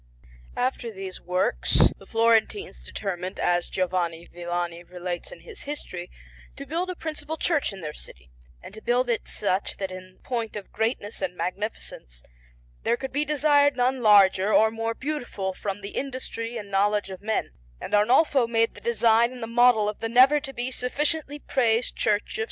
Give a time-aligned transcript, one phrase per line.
[0.57, 6.09] After these works, the Florentines determined, as Giovanni Villani relates in his History,
[6.55, 8.31] to build a principal church in their city,
[8.63, 12.23] and to build it such that in point of greatness and magnificence
[12.81, 17.21] there could be desired none larger or more beautiful from the industry and knowledge of
[17.21, 21.37] men; and Arnolfo made the design and the model of the never to be sufficiently
[21.37, 22.39] praised Church of S.